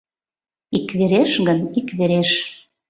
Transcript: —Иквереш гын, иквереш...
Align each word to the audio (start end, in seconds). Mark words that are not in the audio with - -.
—Иквереш 0.77 1.31
гын, 1.47 1.59
иквереш... 1.79 2.31